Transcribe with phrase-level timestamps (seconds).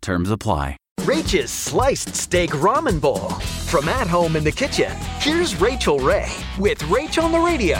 [0.00, 0.76] Terms apply.
[1.04, 3.30] Rach's Sliced Steak Ramen Bowl.
[3.68, 7.78] From at home in the kitchen, here's Rachael Ray with Rach on the radio.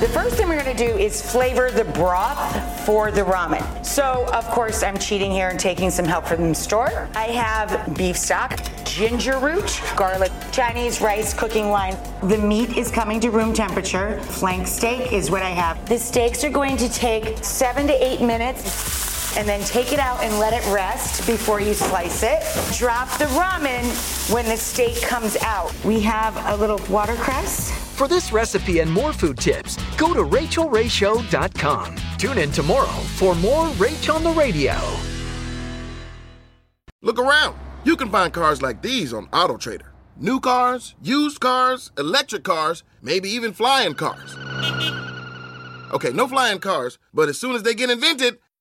[0.00, 3.86] The first thing we're gonna do is flavor the broth for the ramen.
[3.86, 7.08] So, of course, I'm cheating here and taking some help from the store.
[7.14, 11.96] I have beef stock, ginger root, garlic, Chinese rice cooking line.
[12.24, 14.20] The meat is coming to room temperature.
[14.22, 15.88] Flank steak is what I have.
[15.88, 18.91] The steaks are going to take seven to eight minutes
[19.36, 22.42] and then take it out and let it rest before you slice it.
[22.76, 23.84] Drop the ramen
[24.32, 25.72] when the steak comes out.
[25.84, 27.70] We have a little watercress.
[27.96, 31.96] For this recipe and more food tips, go to rachaelrayshow.com.
[32.18, 34.76] Tune in tomorrow for more Rach on the Radio.
[37.02, 37.56] Look around.
[37.84, 39.86] You can find cars like these on AutoTrader.
[40.16, 44.36] New cars, used cars, electric cars, maybe even flying cars.
[45.92, 48.38] Okay, no flying cars, but as soon as they get invented,